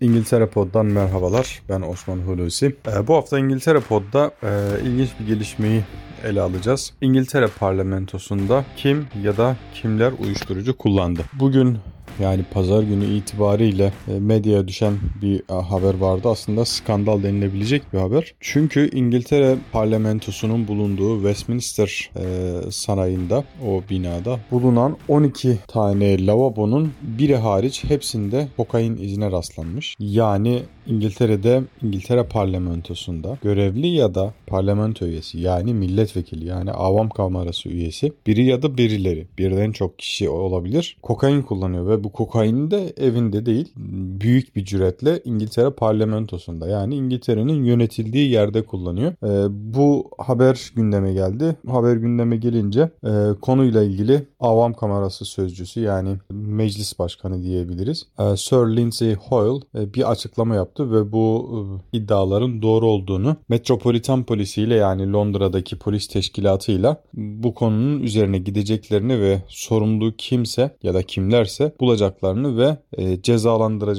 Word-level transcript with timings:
İngiltere 0.00 0.46
Pod'dan 0.46 0.86
merhabalar. 0.86 1.62
Ben 1.68 1.80
Osman 1.80 2.18
Hulusi. 2.18 2.76
Ee, 2.86 3.06
bu 3.06 3.14
hafta 3.14 3.38
İngiltere 3.38 3.80
Pod'da 3.80 4.30
e, 4.42 4.80
ilginç 4.84 5.08
bir 5.20 5.26
gelişmeyi 5.26 5.82
ele 6.24 6.40
alacağız. 6.40 6.92
İngiltere 7.00 7.46
parlamentosunda 7.46 8.64
kim 8.76 9.06
ya 9.22 9.36
da 9.36 9.56
kimler 9.74 10.12
uyuşturucu 10.18 10.76
kullandı? 10.76 11.22
Bugün 11.32 11.78
yani 12.20 12.42
pazar 12.50 12.82
günü 12.82 13.04
itibariyle 13.04 13.92
e, 14.08 14.20
medyaya 14.20 14.68
düşen 14.68 14.94
bir 15.22 15.42
e, 15.50 15.62
haber 15.62 15.94
vardı. 15.94 16.28
Aslında 16.28 16.64
skandal 16.64 17.22
denilebilecek 17.22 17.92
bir 17.92 17.98
haber. 17.98 18.34
Çünkü 18.40 18.90
İngiltere 18.96 19.56
parlamentosunun 19.72 20.68
bulunduğu 20.68 21.16
Westminster 21.16 22.10
e, 22.16 22.24
sarayında 22.70 23.44
o 23.66 23.82
binada 23.90 24.38
bulunan 24.50 24.96
12 25.08 25.58
tane 25.68 26.26
lavabonun 26.26 26.92
biri 27.02 27.36
hariç 27.36 27.84
hepsinde 27.84 28.48
kokain 28.56 28.96
izine 28.96 29.30
rastlanmış. 29.30 29.96
Yani 29.98 30.62
İngiltere'de 30.86 31.62
İngiltere 31.82 32.22
parlamentosunda 32.22 33.38
görevli 33.42 33.86
ya 33.86 34.14
da 34.14 34.34
parlamento 34.46 35.06
üyesi 35.06 35.40
yani 35.40 35.74
milletvekili 35.74 36.46
yani 36.46 36.72
avam 36.72 37.08
kamerası 37.08 37.68
üyesi 37.68 38.12
biri 38.26 38.44
ya 38.44 38.62
da 38.62 38.78
birileri 38.78 39.26
birden 39.38 39.72
çok 39.72 39.98
kişi 39.98 40.28
olabilir 40.28 40.96
kokain 41.02 41.42
kullanıyor 41.42 41.88
ve 41.88 42.04
bu 42.04 42.07
kokaini 42.08 42.70
de 42.70 42.92
evinde 42.96 43.46
değil 43.46 43.72
büyük 44.20 44.56
bir 44.56 44.64
cüretle 44.64 45.20
İngiltere 45.24 45.70
parlamentosunda 45.70 46.68
yani 46.68 46.94
İngiltere'nin 46.94 47.64
yönetildiği 47.64 48.30
yerde 48.30 48.62
kullanıyor. 48.62 49.12
E, 49.12 49.46
bu 49.74 50.10
haber 50.18 50.72
gündeme 50.76 51.12
geldi. 51.12 51.56
Haber 51.68 51.96
gündeme 51.96 52.36
gelince 52.36 52.90
e, 53.04 53.10
konuyla 53.42 53.82
ilgili 53.82 54.26
avam 54.40 54.72
kamerası 54.72 55.24
sözcüsü 55.24 55.80
yani 55.80 56.16
meclis 56.30 56.98
başkanı 56.98 57.42
diyebiliriz. 57.42 58.06
E, 58.18 58.36
Sir 58.36 58.76
Lindsay 58.76 59.14
Hoyle 59.14 59.64
e, 59.78 59.94
bir 59.94 60.10
açıklama 60.10 60.54
yaptı 60.54 60.92
ve 60.92 61.12
bu 61.12 61.48
e, 61.92 61.96
iddiaların 61.98 62.62
doğru 62.62 62.86
olduğunu 62.86 63.36
Metropolitan 63.48 64.24
polisiyle 64.24 64.74
yani 64.74 65.12
Londra'daki 65.12 65.78
polis 65.78 66.08
teşkilatıyla 66.08 67.02
bu 67.14 67.54
konunun 67.54 68.00
üzerine 68.02 68.38
gideceklerini 68.38 69.20
ve 69.20 69.42
sorumlu 69.48 70.14
kimse 70.18 70.76
ya 70.82 70.94
da 70.94 71.02
kimlerse 71.02 71.72
bulacaklarını 71.80 72.56
ve 72.56 72.76
e, 72.92 73.22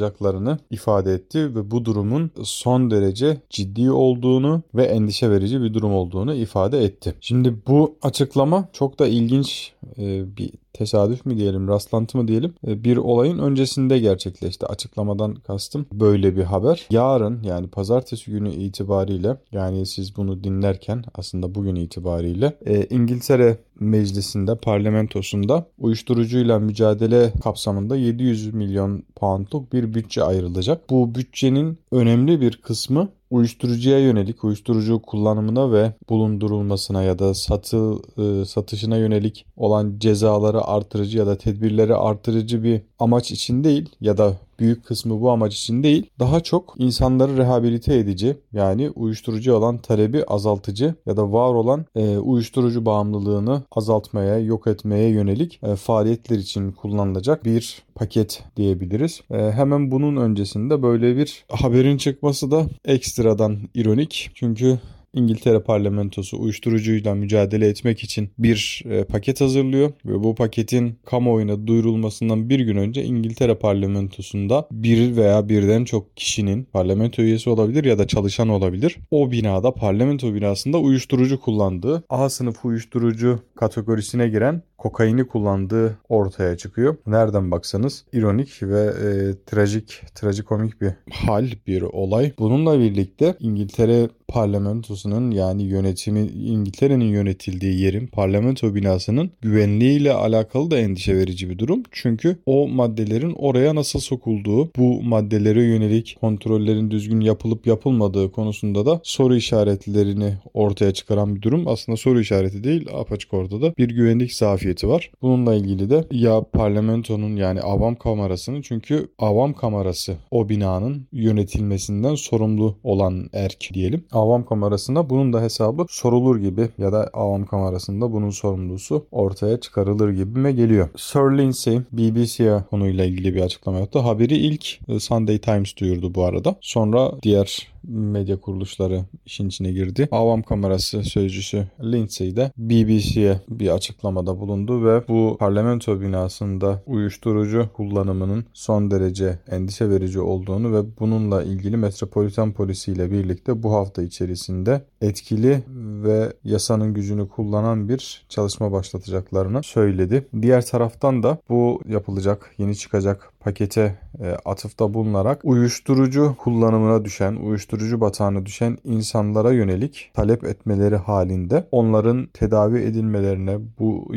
cezalandıracaklarını 0.09 0.57
ifade 0.69 1.13
etti 1.13 1.55
ve 1.55 1.71
bu 1.71 1.85
durumun 1.85 2.31
son 2.43 2.91
derece 2.91 3.37
ciddi 3.49 3.91
olduğunu 3.91 4.61
ve 4.75 4.83
endişe 4.83 5.29
verici 5.29 5.61
bir 5.61 5.73
durum 5.73 5.93
olduğunu 5.93 6.33
ifade 6.33 6.83
etti. 6.83 7.15
Şimdi 7.21 7.55
bu 7.67 7.95
açıklama 8.01 8.67
çok 8.73 8.99
da 8.99 9.07
ilginç 9.07 9.73
e, 9.97 10.37
bir 10.37 10.51
tesadüf 10.79 11.25
mü 11.25 11.37
diyelim, 11.37 11.67
rastlantı 11.67 12.17
mı 12.17 12.27
diyelim 12.27 12.53
e, 12.67 12.83
bir 12.83 12.97
olayın 12.97 13.39
öncesinde 13.39 13.99
gerçekleşti. 13.99 14.65
Açıklamadan 14.65 15.35
kastım 15.35 15.85
böyle 15.93 16.35
bir 16.35 16.43
haber. 16.43 16.87
Yarın 16.89 17.43
yani 17.43 17.67
pazartesi 17.67 18.31
günü 18.31 18.49
itibariyle 18.49 19.37
yani 19.51 19.85
siz 19.85 20.17
bunu 20.17 20.43
dinlerken 20.43 21.03
aslında 21.15 21.55
bugün 21.55 21.75
itibariyle 21.75 22.57
e, 22.65 22.85
İngiltere 22.89 23.57
Meclisi'nde, 23.79 24.55
parlamentosunda 24.55 25.65
uyuşturucuyla 25.77 26.59
mücadele 26.59 27.33
kapsamında 27.43 27.95
700 27.95 28.53
milyon 28.53 29.03
poundluk 29.15 29.73
bir 29.73 29.93
bütçe 29.93 30.23
ayrılacak. 30.23 30.89
Bu 30.89 31.15
bütçenin 31.15 31.77
önemli 31.91 32.41
bir 32.41 32.57
kısmı 32.57 33.09
uyuşturucuya 33.29 33.99
yönelik 33.99 34.43
uyuşturucu 34.43 35.01
kullanımına 35.01 35.71
ve 35.71 35.93
bulundurulmasına 36.09 37.03
ya 37.03 37.19
da 37.19 37.33
satı 37.33 37.95
e, 38.17 38.45
satışına 38.45 38.97
yönelik 38.97 39.45
olan 39.57 39.95
cezaları 39.99 40.61
artırıcı 40.61 41.17
ya 41.17 41.27
da 41.27 41.37
tedbirleri 41.37 41.95
artırıcı 41.95 42.63
bir 42.63 42.81
amaç 42.99 43.31
için 43.31 43.63
değil 43.63 43.89
ya 44.01 44.17
da 44.17 44.37
büyük 44.59 44.85
kısmı 44.85 45.21
bu 45.21 45.31
amaç 45.31 45.55
için 45.55 45.83
değil, 45.83 46.09
daha 46.19 46.39
çok 46.39 46.73
insanları 46.77 47.37
rehabilite 47.37 47.95
edici 47.95 48.37
yani 48.53 48.89
uyuşturucu 48.89 49.53
olan 49.53 49.77
talebi 49.77 50.23
azaltıcı 50.23 50.95
ya 51.05 51.17
da 51.17 51.31
var 51.31 51.53
olan 51.53 51.85
e, 51.95 52.17
uyuşturucu 52.17 52.85
bağımlılığını 52.85 53.63
azaltmaya, 53.71 54.39
yok 54.39 54.67
etmeye 54.67 55.09
yönelik 55.09 55.59
e, 55.63 55.75
faaliyetler 55.75 56.37
için 56.37 56.71
kullanılacak 56.71 57.45
bir 57.45 57.83
paket 57.95 58.43
diyebiliriz. 58.57 59.21
E, 59.31 59.51
hemen 59.51 59.91
bunun 59.91 60.15
öncesinde 60.15 60.81
böyle 60.83 61.17
bir 61.17 61.45
haberin 61.49 61.97
çıkması 61.97 62.51
da 62.51 62.65
ekstradan 62.85 63.57
ironik. 63.73 64.31
Çünkü 64.33 64.79
İngiltere 65.13 65.59
parlamentosu 65.59 66.39
uyuşturucuyla 66.41 67.15
mücadele 67.15 67.67
etmek 67.67 68.03
için 68.03 68.29
bir 68.37 68.83
e, 68.89 69.03
paket 69.03 69.41
hazırlıyor 69.41 69.91
ve 70.05 70.23
bu 70.23 70.35
paketin 70.35 70.99
kamuoyuna 71.05 71.67
duyurulmasından 71.67 72.49
bir 72.49 72.59
gün 72.59 72.77
önce 72.77 73.03
İngiltere 73.03 73.55
parlamentosunda 73.55 74.67
bir 74.71 75.15
veya 75.15 75.49
birden 75.49 75.85
çok 75.85 76.17
kişinin 76.17 76.63
parlamento 76.63 77.21
üyesi 77.21 77.49
olabilir 77.49 77.83
ya 77.83 77.97
da 77.97 78.07
çalışan 78.07 78.49
olabilir. 78.49 78.97
O 79.11 79.31
binada 79.31 79.73
parlamento 79.73 80.33
binasında 80.33 80.79
uyuşturucu 80.79 81.39
kullandığı 81.39 82.03
A 82.09 82.29
sınıf 82.29 82.65
uyuşturucu 82.65 83.39
kategorisine 83.55 84.29
giren 84.29 84.61
kokaini 84.79 85.27
kullandığı 85.27 85.97
ortaya 86.09 86.57
çıkıyor. 86.57 86.95
Nereden 87.07 87.51
baksanız 87.51 88.05
ironik 88.13 88.63
ve 88.63 88.81
e, 88.81 89.09
trajik, 89.45 90.01
trajikomik 90.15 90.81
bir 90.81 90.91
hal, 91.11 91.47
bir 91.67 91.81
olay. 91.81 92.31
Bununla 92.39 92.79
birlikte 92.79 93.35
İngiltere 93.39 94.09
parlamentosunun 94.27 95.31
yani 95.31 95.63
yönetimi 95.63 96.19
İngiltere'nin 96.27 97.05
yönetildiği 97.05 97.79
yerin 97.81 98.07
parlamento 98.07 98.75
binasının 98.75 99.31
güvenliğiyle 99.41 100.13
alakalı 100.13 100.71
da 100.71 100.77
endişe 100.77 101.17
verici 101.17 101.49
bir 101.49 101.57
durum. 101.57 101.83
Çünkü 101.91 102.37
o 102.45 102.67
maddelerin 102.67 103.33
oraya 103.37 103.75
nasıl 103.75 103.99
sokulduğu, 103.99 104.71
bu 104.77 105.03
maddelere 105.03 105.63
yönelik 105.63 106.17
kontrollerin 106.21 106.91
düzgün 106.91 107.21
yapılıp 107.21 107.67
yapılmadığı 107.67 108.31
konusunda 108.31 108.85
da 108.85 109.01
soru 109.03 109.35
işaretlerini 109.35 110.33
ortaya 110.53 110.93
çıkaran 110.93 111.35
bir 111.35 111.41
durum. 111.41 111.67
Aslında 111.67 111.97
soru 111.97 112.19
işareti 112.19 112.63
değil, 112.63 112.87
apaçık 112.93 113.33
ortada 113.33 113.73
bir 113.77 113.89
güvenlik 113.89 114.33
zafiyeti 114.33 114.68
zafiyeti 114.69 114.87
var. 114.87 115.11
Bununla 115.21 115.55
ilgili 115.55 115.89
de 115.89 116.05
ya 116.11 116.43
parlamentonun 116.53 117.35
yani 117.35 117.61
avam 117.61 117.95
kamerasının 117.95 118.61
çünkü 118.61 119.07
avam 119.19 119.53
kamerası 119.53 120.17
o 120.31 120.49
binanın 120.49 121.07
yönetilmesinden 121.11 122.15
sorumlu 122.15 122.75
olan 122.83 123.29
erk 123.33 123.69
diyelim. 123.73 124.03
Avam 124.11 124.45
kamerasında 124.45 125.09
bunun 125.09 125.33
da 125.33 125.41
hesabı 125.41 125.85
sorulur 125.89 126.37
gibi 126.37 126.69
ya 126.77 126.91
da 126.91 127.09
avam 127.13 127.45
kamerasında 127.45 128.11
bunun 128.11 128.29
sorumlusu 128.29 129.05
ortaya 129.11 129.59
çıkarılır 129.59 130.09
gibime 130.09 130.51
geliyor. 130.51 130.89
Sir 130.97 131.37
Lindsay 131.37 131.79
BBC'ye 131.91 132.63
konuyla 132.69 133.05
ilgili 133.05 133.35
bir 133.35 133.41
açıklama 133.41 133.79
yaptı. 133.79 133.99
Haberi 133.99 134.37
ilk 134.37 134.79
Sunday 134.99 135.37
Times 135.37 135.77
duyurdu 135.77 136.15
bu 136.15 136.23
arada. 136.23 136.55
Sonra 136.61 137.11
diğer 137.23 137.67
medya 137.83 138.41
kuruluşları 138.41 139.05
işin 139.25 139.47
içine 139.47 139.71
girdi. 139.71 140.07
Avam 140.11 140.41
kamerası 140.41 141.03
sözcüsü 141.03 141.67
Lindsay 141.83 142.35
de 142.35 142.51
BBC'ye 142.57 143.41
bir 143.49 143.69
açıklamada 143.69 144.39
bulundu 144.39 144.58
ve 144.67 145.07
bu 145.07 145.37
parlamento 145.39 146.01
binasında 146.01 146.81
uyuşturucu 146.85 147.69
kullanımının 147.73 148.45
son 148.53 148.91
derece 148.91 149.39
endişe 149.51 149.89
verici 149.89 150.19
olduğunu 150.19 150.73
ve 150.73 150.99
bununla 150.99 151.43
ilgili 151.43 151.77
Metropolitan 151.77 152.51
Polisi 152.51 152.91
ile 152.91 153.11
birlikte 153.11 153.63
bu 153.63 153.73
hafta 153.73 154.01
içerisinde 154.01 154.81
etkili 155.01 155.63
ve 156.03 156.33
yasanın 156.43 156.93
gücünü 156.93 157.27
kullanan 157.27 157.89
bir 157.89 158.25
çalışma 158.29 158.71
başlatacaklarını 158.71 159.63
söyledi. 159.63 160.27
Diğer 160.41 160.65
taraftan 160.65 161.23
da 161.23 161.37
bu 161.49 161.81
yapılacak, 161.87 162.51
yeni 162.57 162.75
çıkacak 162.75 163.33
pakete 163.39 163.99
e, 164.19 164.37
atıfta 164.45 164.93
bulunarak 164.93 165.39
uyuşturucu 165.43 166.35
kullanımına 166.37 167.05
düşen, 167.05 167.35
uyuşturucu 167.35 168.01
batağına 168.01 168.45
düşen 168.45 168.77
insanlara 168.83 169.51
yönelik 169.51 170.11
talep 170.13 170.43
etmeleri 170.43 170.95
halinde 170.95 171.67
onların 171.71 172.27
tedavi 172.27 172.79
edilmelerine, 172.79 173.57
bu 173.79 174.07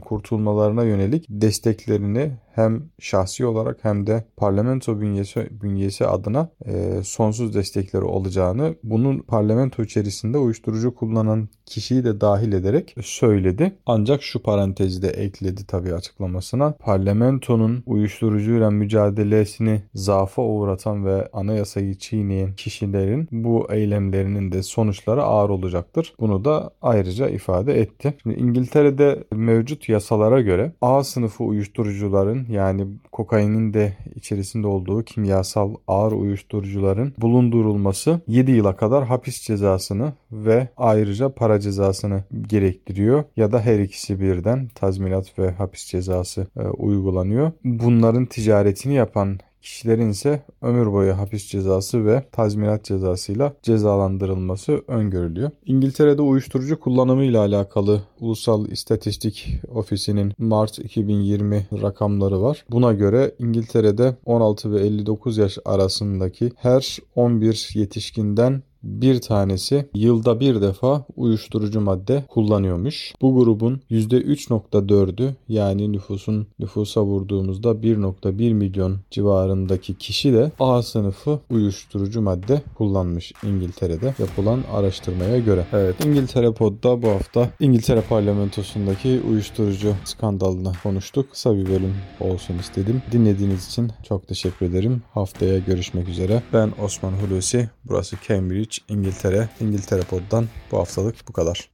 kurtulmalarına 0.00 0.84
yönelik 0.84 1.26
desteklerini 1.28 2.32
hem 2.54 2.82
şahsi 2.98 3.46
olarak 3.46 3.78
hem 3.82 4.06
de 4.06 4.24
parlamento 4.36 5.00
bünyesi, 5.00 5.48
bünyesi 5.62 6.06
adına 6.06 6.48
e, 6.66 7.02
sonsuz 7.04 7.54
destekleri 7.54 8.04
olacağını 8.04 8.74
bunun 8.82 9.18
parlamento 9.18 9.82
içerisinde 9.82 10.38
uyuşturucu 10.38 10.94
kullanan 10.94 11.48
kişiyi 11.66 12.04
de 12.04 12.20
dahil 12.20 12.52
ederek 12.52 12.94
söyledi. 13.02 13.76
Ancak 13.86 14.22
şu 14.22 14.42
parantezi 14.42 15.02
de 15.02 15.08
ekledi 15.08 15.66
tabii 15.66 15.94
açıklamasına. 15.94 16.72
Parlamentonun 16.72 17.82
uyuşturucuyla 17.86 18.70
mücadelesini 18.70 19.82
zafa 19.94 20.42
uğratan 20.42 21.06
ve 21.06 21.28
anayasayı 21.32 21.94
çiğneyen 21.94 22.54
kişilerin 22.54 23.28
bu 23.32 23.66
eylemlerinin 23.72 24.52
de 24.52 24.62
sonuçları 24.62 25.22
ağır 25.22 25.50
olacaktır. 25.50 26.14
Bunu 26.20 26.44
da 26.44 26.70
ayrıca 26.82 27.28
ifade 27.28 27.80
etti. 27.80 28.14
Şimdi 28.22 28.36
İngiltere'de 28.40 29.24
mevcut 29.32 29.88
yasalara 29.88 30.40
göre 30.40 30.72
A 30.80 31.04
sınıfı 31.04 31.44
uyuşturucuların 31.44 32.43
yani 32.48 32.86
kokainin 33.12 33.74
de 33.74 33.96
içerisinde 34.14 34.66
olduğu 34.66 35.02
kimyasal 35.02 35.74
ağır 35.88 36.12
uyuşturucuların 36.12 37.14
bulundurulması 37.18 38.20
7 38.28 38.50
yıla 38.50 38.76
kadar 38.76 39.04
hapis 39.04 39.42
cezasını 39.42 40.12
ve 40.32 40.68
ayrıca 40.76 41.28
para 41.28 41.60
cezasını 41.60 42.24
gerektiriyor 42.48 43.24
ya 43.36 43.52
da 43.52 43.60
her 43.60 43.78
ikisi 43.78 44.20
birden 44.20 44.68
tazminat 44.74 45.38
ve 45.38 45.50
hapis 45.50 45.86
cezası 45.86 46.46
e, 46.56 46.62
uygulanıyor. 46.62 47.52
Bunların 47.64 48.26
ticaretini 48.26 48.94
yapan 48.94 49.38
kişilerin 49.64 50.10
ise 50.10 50.42
ömür 50.62 50.92
boyu 50.92 51.18
hapis 51.18 51.46
cezası 51.46 52.06
ve 52.06 52.24
tazminat 52.32 52.84
cezasıyla 52.84 53.54
cezalandırılması 53.62 54.82
öngörülüyor. 54.88 55.50
İngiltere'de 55.66 56.22
uyuşturucu 56.22 56.80
kullanımı 56.80 57.24
ile 57.24 57.38
alakalı 57.38 58.02
Ulusal 58.20 58.66
İstatistik 58.68 59.60
Ofisi'nin 59.74 60.32
Mart 60.38 60.78
2020 60.78 61.66
rakamları 61.82 62.42
var. 62.42 62.64
Buna 62.70 62.92
göre 62.92 63.34
İngiltere'de 63.38 64.16
16 64.24 64.72
ve 64.72 64.80
59 64.80 65.38
yaş 65.38 65.58
arasındaki 65.64 66.52
her 66.56 66.98
11 67.16 67.70
yetişkinden 67.74 68.62
bir 68.84 69.20
tanesi 69.20 69.88
yılda 69.94 70.40
bir 70.40 70.60
defa 70.60 71.04
uyuşturucu 71.16 71.80
madde 71.80 72.24
kullanıyormuş. 72.28 73.14
Bu 73.22 73.34
grubun 73.34 73.80
%3.4'ü 73.90 75.34
yani 75.48 75.92
nüfusun 75.92 76.46
nüfusa 76.58 77.04
vurduğumuzda 77.04 77.68
1.1 77.68 78.54
milyon 78.54 78.96
civarındaki 79.10 79.94
kişi 79.94 80.32
de 80.32 80.52
A 80.60 80.82
sınıfı 80.82 81.38
uyuşturucu 81.50 82.20
madde 82.22 82.62
kullanmış 82.74 83.32
İngiltere'de 83.42 84.14
yapılan 84.18 84.60
araştırmaya 84.72 85.38
göre. 85.38 85.66
Evet 85.72 86.04
İngiltere 86.04 86.52
Pod'da 86.52 87.02
bu 87.02 87.08
hafta 87.08 87.50
İngiltere 87.60 88.00
parlamentosundaki 88.00 89.20
uyuşturucu 89.30 89.94
skandalını 90.04 90.72
konuştuk. 90.82 91.30
Kısa 91.30 91.56
bir 91.56 91.66
bölüm 91.66 91.94
olsun 92.20 92.58
istedim. 92.58 93.02
Dinlediğiniz 93.12 93.68
için 93.68 93.92
çok 94.08 94.28
teşekkür 94.28 94.66
ederim. 94.66 95.02
Haftaya 95.14 95.58
görüşmek 95.58 96.08
üzere. 96.08 96.42
Ben 96.52 96.72
Osman 96.84 97.12
Hulusi. 97.12 97.70
Burası 97.84 98.16
Cambridge, 98.28 98.76
İngiltere. 98.88 99.48
İngiltere 99.60 100.02
Pod'dan 100.02 100.48
bu 100.70 100.78
haftalık 100.78 101.28
bu 101.28 101.32
kadar. 101.32 101.73